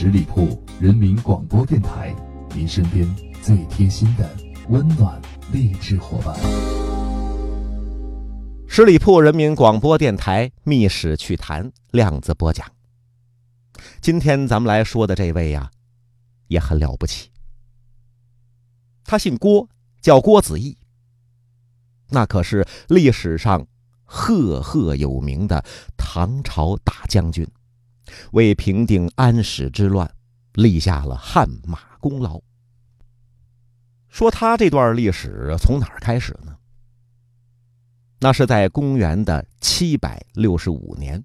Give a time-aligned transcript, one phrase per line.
[0.00, 2.14] 十里铺人民广播电台，
[2.54, 3.04] 您身边
[3.42, 4.30] 最贴心的
[4.68, 6.36] 温暖励志伙伴。
[8.68, 12.64] 十里铺人民广播电台《密史趣谈》量子播讲。
[14.00, 15.68] 今天咱们来说的这位呀，
[16.46, 17.32] 也很了不起。
[19.02, 19.68] 他姓郭，
[20.00, 20.78] 叫郭子仪。
[22.10, 23.66] 那可是历史上
[24.04, 25.64] 赫赫有名的
[25.96, 27.44] 唐朝大将军。
[28.32, 30.10] 为平定安史之乱，
[30.54, 32.40] 立下了汗马功劳。
[34.08, 36.56] 说他这段历史从哪儿开始呢？
[38.20, 41.22] 那是在公元的七百六十五年，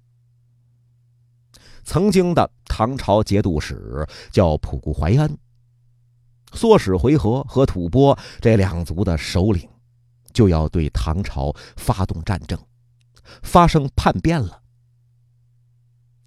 [1.82, 5.36] 曾经的唐朝节度使叫仆固怀恩，
[6.52, 9.68] 唆使回纥和吐蕃这两族的首领，
[10.32, 12.56] 就要对唐朝发动战争，
[13.42, 14.62] 发生叛变了。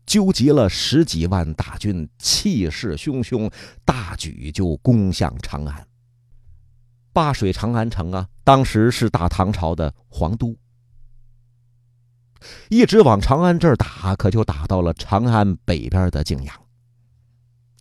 [0.07, 3.52] 纠集了十几万大军，气势汹汹，
[3.84, 5.85] 大举就攻向长安。
[7.13, 10.55] 灞水长安城啊，当时是大唐朝的皇都，
[12.70, 16.55] 一直往长安这儿打，可就打到了长安北边的泾阳。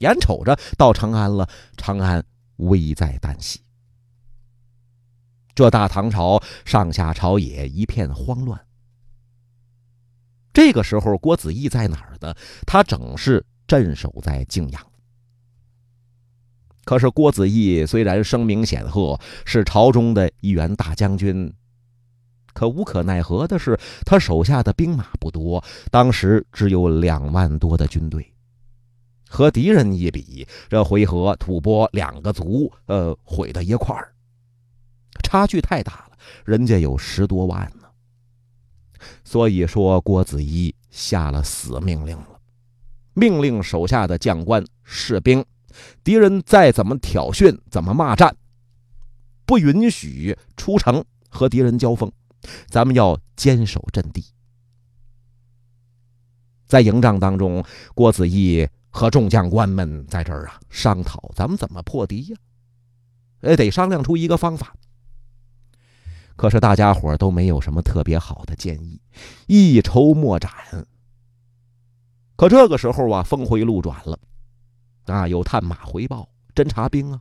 [0.01, 2.25] 眼瞅着到长安了，长安
[2.57, 3.61] 危在旦夕，
[5.55, 8.66] 这大唐朝上下朝野一片慌乱。
[10.57, 12.35] 这个时候，郭子仪在哪儿呢？
[12.67, 14.81] 他正是镇守在泾阳。
[16.87, 21.53] 可是郭子仪虽然声名显赫，是朝中的一员大将军，
[22.55, 28.27] 可无可奈何的是，他手下的兵马不多，当时只有两万多的军队。
[29.29, 34.11] 和敌人一比，这回纥、吐蕃两个族，呃，毁到一块儿，
[35.23, 36.17] 差距太大了。
[36.47, 37.86] 人家有十多万呢。
[39.25, 42.41] 所以说，郭子仪下了死命令了，
[43.15, 45.45] 命令手下的将官士兵，
[46.03, 48.37] 敌人再怎么挑衅，怎么骂战，
[49.45, 52.11] 不允许出城和敌人交锋，
[52.69, 54.25] 咱们要坚守阵地。
[56.67, 57.65] 在营帐当中，
[57.95, 62.37] 郭子仪和众将官们在这儿啊商讨，咱们怎么破敌呀？
[63.43, 64.75] 哎，得商量出一个方法。
[66.37, 69.01] 可是大家伙都没有什么特别好的建议，
[69.47, 70.53] 一筹莫展。
[72.37, 74.19] 可这个时候啊，峰回路转了，
[75.07, 77.21] 啊，有探马回报，侦察兵啊，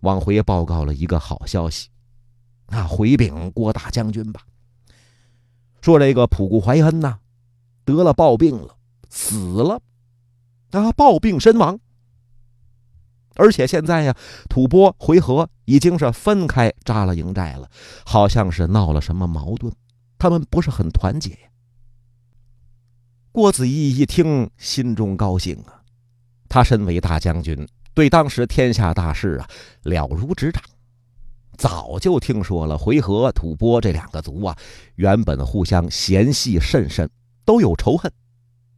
[0.00, 1.90] 往回报告了一个好消息，
[2.68, 4.40] 啊，回禀郭大将军吧，
[5.82, 7.18] 说这个仆固怀恩呐，
[7.84, 8.76] 得了暴病了，
[9.10, 9.82] 死了，
[10.70, 11.78] 啊，暴病身亡。
[13.36, 14.16] 而且现在呀，
[14.48, 17.70] 吐蕃回纥已经是分开扎了营寨了，
[18.04, 19.72] 好像是闹了什么矛盾，
[20.18, 21.48] 他们不是很团结呀。
[23.32, 25.82] 郭子仪一听，心中高兴啊，
[26.48, 29.48] 他身为大将军，对当时天下大事啊
[29.82, 30.62] 了如指掌，
[31.58, 34.56] 早就听说了回纥、吐蕃这两个族啊，
[34.94, 37.08] 原本互相嫌隙甚深，
[37.44, 38.10] 都有仇恨，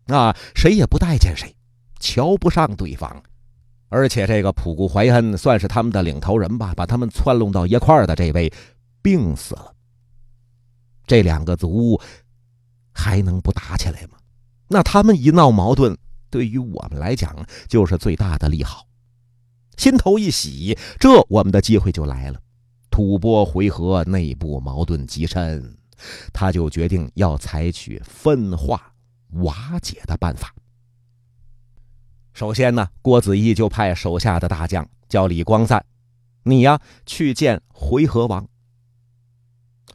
[0.07, 1.55] 啊，谁也不待见谁，
[2.01, 3.23] 瞧不上对方。
[3.89, 8.53] 而且这个普固怀恩算是他们的领头人吧，把他们窜弄到一块儿的这位
[9.03, 9.75] 病死了。
[11.07, 12.01] 这两个族
[12.93, 14.19] 还能不打起来吗？
[14.69, 15.97] 那他们一闹矛盾，
[16.29, 17.35] 对于我们来讲
[17.67, 18.87] 就是最大的利好。
[19.79, 22.39] 心头一喜，这我们的机会就来了。
[22.91, 25.79] 吐蕃回纥内部矛盾极深，
[26.33, 28.93] 他就决定要采取分化
[29.31, 30.53] 瓦解的办法。
[32.39, 35.85] 首先呢，郭子仪就派手下的大将叫李光赞，
[36.45, 38.47] 你呀去见回纥王，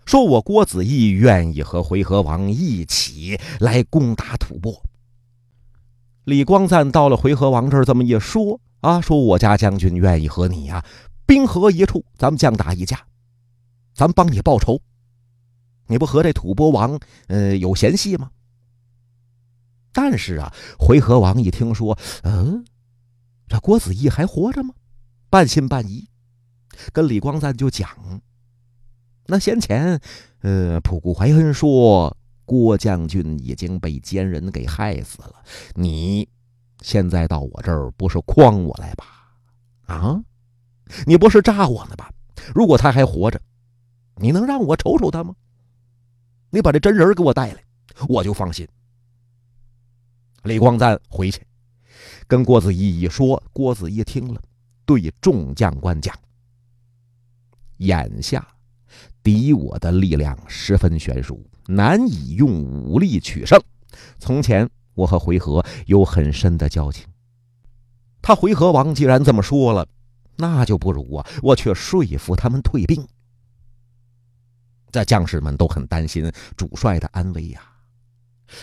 [0.03, 4.77] 说我郭子仪愿意和回纥王一起来攻打吐蕃。
[6.25, 10.83] 李光赞到了回纥王这儿，这么一说啊，说我家将军愿意和你呀
[11.25, 12.99] 兵合一处，咱们将打一架，
[13.95, 14.81] 咱帮你报仇。
[15.87, 18.29] 你不和这吐蕃王呃有嫌隙吗？
[19.93, 22.65] 但是啊，回纥王一听说，嗯，
[23.47, 24.73] 这郭子仪还活着吗？
[25.29, 26.09] 半信半疑，
[26.91, 27.89] 跟李光赞就讲：
[29.27, 29.99] 那先前，
[30.41, 35.35] 呃，普固怀恩说郭将军已经被奸人给害死了，
[35.75, 36.27] 你
[36.81, 39.05] 现在到我这儿不是诓我来吧？
[39.85, 40.21] 啊，
[41.05, 42.11] 你不是诈我呢吧？
[42.53, 43.39] 如果他还活着，
[44.17, 45.33] 你能让我瞅瞅他吗？
[46.49, 47.63] 你把这真人给我带来，
[48.07, 48.67] 我就放心。
[50.43, 51.41] 李光赞回去，
[52.27, 54.41] 跟郭子仪一说，郭子仪听了，
[54.85, 56.13] 对众将官讲
[57.79, 58.45] ：“眼下
[59.23, 63.61] 敌我的力量十分悬殊，难以用武力取胜。
[64.19, 67.07] 从前我和回纥有很深的交情，
[68.21, 69.87] 他回纥王既然这么说了，
[70.35, 73.07] 那就不如啊，我却说服他们退兵。
[74.91, 77.61] 这将士们都很担心主帅的安危呀，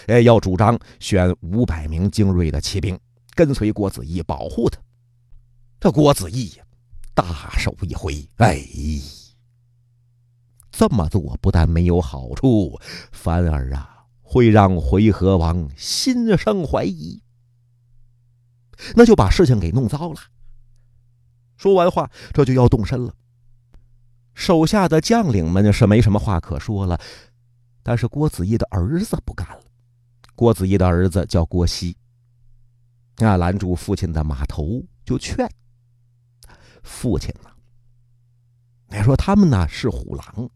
[0.06, 2.98] 哎，要主张选五百名精锐的骑兵
[3.34, 4.80] 跟随郭子仪保护他。
[5.78, 6.64] 这郭子仪呀，
[7.14, 8.62] 大手一挥，哎，
[10.70, 12.78] 这么做不但没有好处，
[13.12, 17.22] 反而啊，会让回纥王心生怀疑，
[18.94, 20.20] 那就把事情给弄糟了。
[21.56, 23.14] 说完话，这就要动身了。
[24.32, 26.98] 手下的将领们是没什么话可说了，
[27.82, 29.62] 但是郭子仪的儿子不干了。
[30.40, 31.94] 郭子仪的儿子叫郭熙，
[33.16, 35.46] 啊，拦住父亲的马头就劝
[36.82, 37.50] 父亲呢。
[38.86, 40.48] 你说他们呢是虎狼，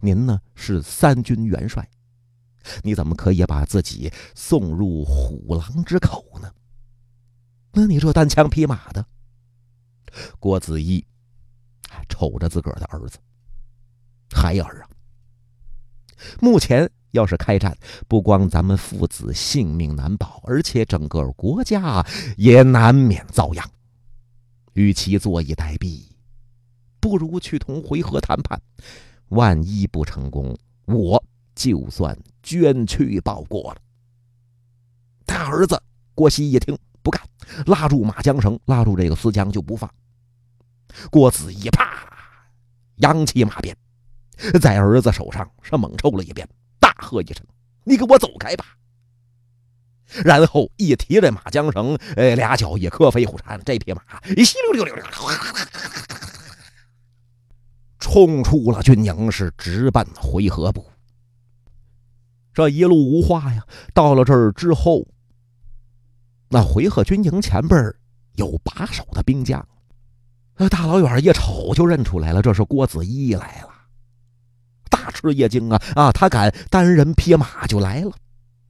[0.00, 1.90] 您呢是三军元帅，
[2.84, 6.54] 你怎么可以把自己送入虎狼之口呢？
[7.72, 9.04] 那你这单枪匹马的，
[10.38, 11.04] 郭子仪。
[12.08, 13.18] 瞅着自个儿的儿子，
[14.30, 14.88] 孩儿啊！
[16.40, 17.76] 目前要是开战，
[18.08, 22.04] 不光咱们父子性命难保，而且整个国家
[22.36, 23.68] 也难免遭殃。
[24.74, 26.04] 与其坐以待毙，
[27.00, 28.60] 不如去同回纥谈判。
[29.30, 30.56] 万一不成功，
[30.86, 31.22] 我
[31.54, 33.80] 就算捐躯报国了。
[35.26, 35.80] 他儿子
[36.14, 37.22] 郭熙一听不干，
[37.66, 39.88] 拉住马缰绳，拉住这个丝缰就不放。
[41.10, 42.08] 郭子仪啪，
[42.96, 43.76] 扬起马鞭，
[44.60, 46.48] 在儿子手上是猛抽了一鞭，
[46.78, 47.44] 大喝一声
[47.84, 48.64] ：“你给我走开吧！”
[50.24, 54.02] 然后一提这马缰绳，呃，俩脚一磕飞虎山，这匹马
[54.36, 55.04] 一稀溜溜溜溜，
[57.98, 60.84] 冲出了军营，是直奔回纥部。
[62.52, 63.64] 这一路无话呀。
[63.94, 65.06] 到了这儿之后，
[66.48, 67.94] 那回纥军营前边
[68.34, 69.64] 有把守的兵将。
[70.56, 73.69] 那大老远一瞅就认出来了，这是郭子仪来了，
[75.00, 75.82] 大吃一惊啊！
[75.94, 78.12] 啊，他敢单人匹马就来了，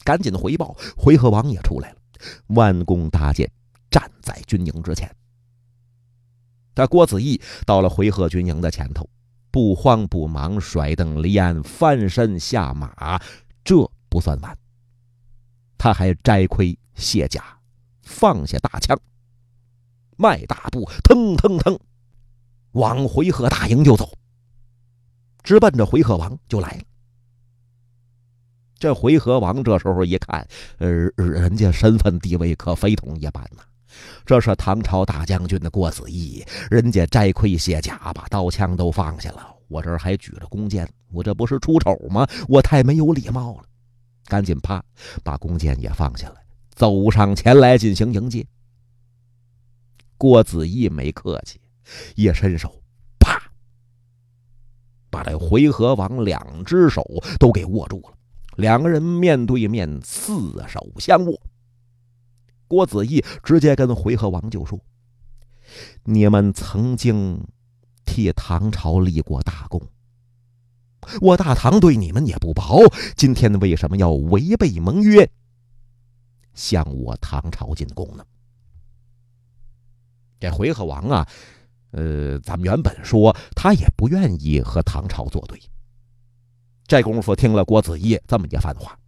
[0.05, 1.97] 赶紧回报，回纥王也出来了，
[2.49, 3.51] 弯弓搭箭，
[3.91, 5.11] 站在军营之前。
[6.75, 9.09] 他郭子仪到了回纥军营的前头，
[9.51, 13.21] 不慌不忙，甩蹬离鞍，翻身下马，
[13.65, 14.57] 这不算完，
[15.77, 17.43] 他还摘盔卸甲，
[18.03, 18.99] 放下大枪。
[20.17, 21.79] 迈大步，腾腾腾，
[22.73, 24.17] 往回纥大营就走，
[25.43, 26.83] 直奔着回纥王就来了。
[28.79, 30.47] 这回纥王这时候一看，
[30.79, 33.63] 呃，人家身份地位可非同一般呐，
[34.25, 42.27] 这是唐朝大将军的郭子仪，人家摘盔卸甲，把刀枪都放下了，我这儿还举着弓箭，我这不是出丑吗？
[42.49, 43.65] 我太没有礼貌了，
[44.25, 44.83] 赶紧啪，
[45.23, 46.37] 把弓箭也放下来，
[46.71, 48.47] 走上前来进行迎接。
[50.17, 51.61] 郭子仪没客气，
[52.15, 52.80] 一伸手，
[55.11, 57.05] 把这回纥王两只手
[57.39, 58.15] 都给握住了。
[58.57, 61.41] 两个人面对面，四手相握。
[62.69, 64.79] 郭子仪直接跟回纥王就说
[66.05, 67.43] ：“你们曾经
[68.05, 69.83] 替唐朝立过大功，
[71.21, 72.83] 我大唐对你们也不薄。
[73.17, 75.29] 今天为什么要违背盟约，
[76.55, 78.25] 向我唐朝进贡呢？”
[80.39, 81.29] 这回纥王啊，
[81.93, 85.61] 呃，咱们原本说他也不愿意和唐朝作对。
[86.87, 88.99] 这功夫听了郭子仪这么一番话，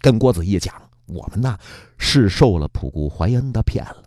[0.00, 0.74] 跟郭子仪讲
[1.06, 1.58] ：“我们呢
[1.98, 4.02] 是受了普固怀恩的骗了。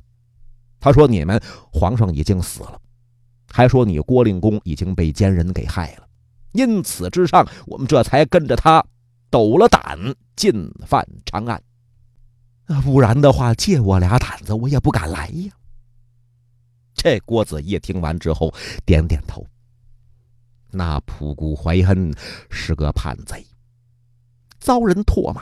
[0.80, 1.40] 他说你们
[1.72, 2.80] 皇上已经死了，
[3.52, 6.08] 还说你郭令公已经被奸人给害了。
[6.54, 8.84] 因此之上，我们这才跟着他
[9.30, 10.00] 抖了胆
[10.36, 11.62] 进犯长安。
[12.84, 15.52] 不然的话，借我俩胆子，我也不敢来呀。”
[17.02, 18.54] 这郭子仪听完之后，
[18.86, 19.46] 点点头。
[20.70, 22.14] 那仆固怀恩
[22.50, 23.46] 是个叛贼，
[24.60, 25.42] 遭人唾骂。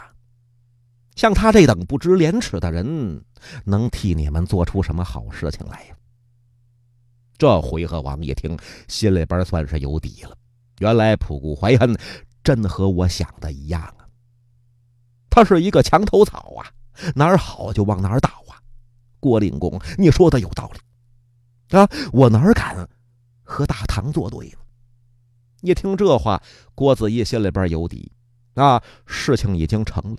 [1.15, 3.19] 像他这等不知廉耻的人，
[3.65, 5.95] 能替你们做出什么好事情来呀？
[7.39, 8.55] 这回纥王一听，
[8.87, 10.37] 心里边算是有底了。
[10.77, 11.97] 原来仆固怀恩
[12.43, 14.05] 真和我想的一样啊。
[15.27, 16.69] 他是一个墙头草啊，
[17.15, 18.61] 哪儿好就往哪儿倒啊。
[19.19, 20.79] 郭令公，你说的有道理。
[21.69, 21.89] 啊！
[22.13, 22.87] 我哪敢
[23.43, 24.57] 和大唐作对呢？
[25.61, 26.41] 一听这话，
[26.75, 28.11] 郭子仪心里边有底，
[28.53, 30.17] 啊，事情已经成了，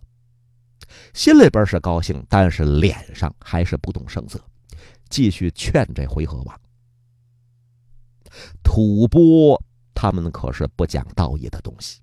[1.15, 4.41] 心里边是高兴，但是脸上还是不动声色，
[5.09, 6.61] 继续劝这回纥王。
[8.63, 9.59] 吐蕃
[9.95, 12.01] 他们可是不讲道义的东西，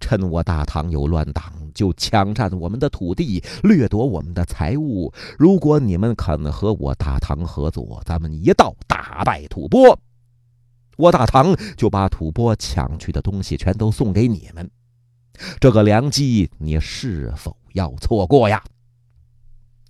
[0.00, 1.44] 趁我大唐有乱党，
[1.74, 5.12] 就抢占我们的土地，掠夺我们的财物。
[5.38, 9.96] 如果你们肯和我大唐合作，咱们一道打败吐蕃，
[10.96, 14.70] 我大唐就把吐蕃抢去的东西全都送给你们。
[15.60, 18.62] 这个良机，你是否要错过呀？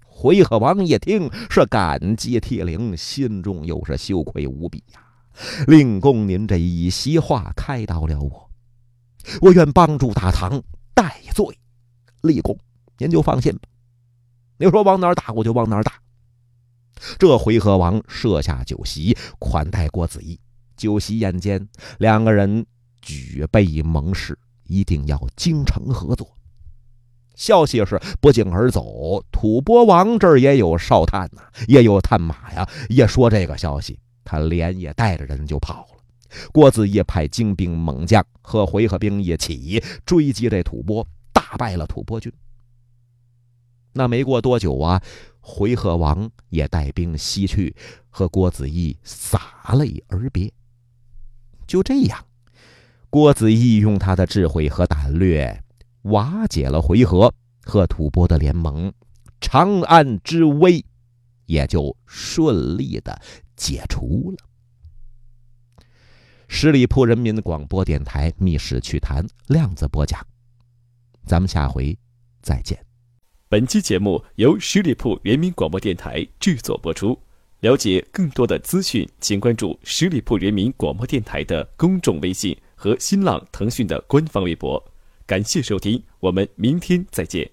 [0.04, 5.00] 回纥王一听，是感激涕零，心中又是羞愧无比呀。
[5.66, 8.45] 令公，您这一席话开导了我。
[9.40, 10.62] 我愿帮助大唐
[10.94, 11.44] 戴罪
[12.22, 12.58] 立功，
[12.98, 13.68] 您就放心吧。
[14.58, 15.92] 你说往哪儿打，我就往哪儿打。
[17.18, 20.40] 这回纥王设下酒席款待郭子仪，
[20.76, 21.68] 酒席宴间，
[21.98, 22.64] 两个人
[23.02, 26.26] 举杯盟誓，一定要精诚合作。
[27.34, 32.66] 消息是不胫而走，吐蕃王这儿也有哨探呐，也有探马呀。
[32.88, 35.95] 一说这个消息，他连夜带着人就跑了。
[36.52, 42.32] 郭子仪派精兵猛将和回纥兵一起追击这吐蕃，大败了吐蕃军。
[43.92, 45.02] 那没过多久啊，
[45.40, 47.74] 回纥王也带兵西去，
[48.10, 50.52] 和郭子仪洒泪而别。
[51.66, 52.24] 就这样，
[53.08, 55.64] 郭子仪用他的智慧和胆略
[56.02, 58.92] 瓦解了回纥和吐蕃的联盟，
[59.40, 60.84] 长安之危
[61.46, 63.18] 也就顺利的
[63.56, 64.45] 解除了。
[66.58, 70.26] 十里铺人民广播电台《密室趣谈》量子播讲，
[71.26, 71.94] 咱们下回
[72.40, 72.82] 再见。
[73.46, 77.20] 本期节目由十里铺人民广播电台制作播出。
[77.60, 84.82] 了解更多的资讯，请关注十里铺人民广播电台的公众微信和新浪、腾讯的官方微博。
[85.26, 87.50] 感谢收听，我们明天再见。